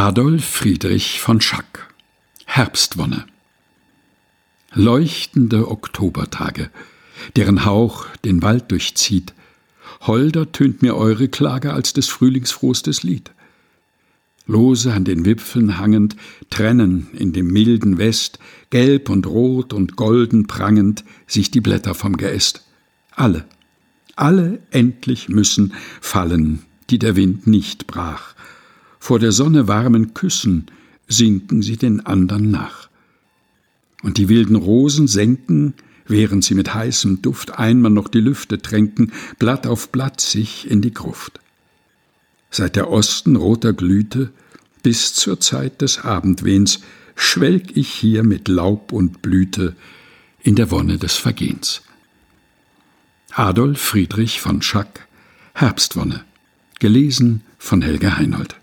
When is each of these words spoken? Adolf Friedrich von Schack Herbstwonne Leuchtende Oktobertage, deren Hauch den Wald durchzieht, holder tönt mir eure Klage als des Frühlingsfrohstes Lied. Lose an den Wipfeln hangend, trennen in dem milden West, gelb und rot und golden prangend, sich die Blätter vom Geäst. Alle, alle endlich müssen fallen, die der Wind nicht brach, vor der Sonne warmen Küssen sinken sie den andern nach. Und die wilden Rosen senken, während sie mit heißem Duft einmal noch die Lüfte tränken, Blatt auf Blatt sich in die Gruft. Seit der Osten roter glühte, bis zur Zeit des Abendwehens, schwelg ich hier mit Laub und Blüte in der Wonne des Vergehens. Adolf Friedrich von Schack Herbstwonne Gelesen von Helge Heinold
Adolf 0.00 0.44
Friedrich 0.44 1.20
von 1.20 1.40
Schack 1.40 1.92
Herbstwonne 2.44 3.26
Leuchtende 4.72 5.68
Oktobertage, 5.68 6.70
deren 7.34 7.64
Hauch 7.64 8.06
den 8.24 8.40
Wald 8.40 8.70
durchzieht, 8.70 9.34
holder 10.02 10.52
tönt 10.52 10.82
mir 10.82 10.94
eure 10.94 11.26
Klage 11.26 11.72
als 11.72 11.94
des 11.94 12.06
Frühlingsfrohstes 12.06 13.02
Lied. 13.02 13.32
Lose 14.46 14.92
an 14.92 15.04
den 15.04 15.24
Wipfeln 15.24 15.78
hangend, 15.78 16.14
trennen 16.48 17.08
in 17.14 17.32
dem 17.32 17.48
milden 17.48 17.98
West, 17.98 18.38
gelb 18.70 19.10
und 19.10 19.26
rot 19.26 19.72
und 19.72 19.96
golden 19.96 20.46
prangend, 20.46 21.02
sich 21.26 21.50
die 21.50 21.60
Blätter 21.60 21.96
vom 21.96 22.16
Geäst. 22.16 22.64
Alle, 23.16 23.46
alle 24.14 24.60
endlich 24.70 25.28
müssen 25.28 25.72
fallen, 26.00 26.62
die 26.88 27.00
der 27.00 27.16
Wind 27.16 27.48
nicht 27.48 27.88
brach, 27.88 28.36
vor 28.98 29.18
der 29.18 29.32
Sonne 29.32 29.68
warmen 29.68 30.14
Küssen 30.14 30.66
sinken 31.06 31.62
sie 31.62 31.76
den 31.76 32.04
andern 32.04 32.50
nach. 32.50 32.88
Und 34.02 34.18
die 34.18 34.28
wilden 34.28 34.56
Rosen 34.56 35.08
senken, 35.08 35.74
während 36.06 36.44
sie 36.44 36.54
mit 36.54 36.74
heißem 36.74 37.22
Duft 37.22 37.58
einmal 37.58 37.90
noch 37.90 38.08
die 38.08 38.20
Lüfte 38.20 38.60
tränken, 38.60 39.12
Blatt 39.38 39.66
auf 39.66 39.90
Blatt 39.90 40.20
sich 40.20 40.70
in 40.70 40.82
die 40.82 40.92
Gruft. 40.92 41.40
Seit 42.50 42.76
der 42.76 42.90
Osten 42.90 43.36
roter 43.36 43.72
glühte, 43.72 44.30
bis 44.82 45.14
zur 45.14 45.40
Zeit 45.40 45.82
des 45.82 46.04
Abendwehens, 46.04 46.80
schwelg 47.14 47.76
ich 47.76 47.90
hier 47.90 48.22
mit 48.22 48.48
Laub 48.48 48.92
und 48.92 49.22
Blüte 49.22 49.74
in 50.40 50.54
der 50.54 50.70
Wonne 50.70 50.98
des 50.98 51.16
Vergehens. 51.16 51.82
Adolf 53.32 53.80
Friedrich 53.80 54.40
von 54.40 54.62
Schack 54.62 55.06
Herbstwonne 55.52 56.24
Gelesen 56.78 57.42
von 57.58 57.82
Helge 57.82 58.16
Heinold 58.16 58.56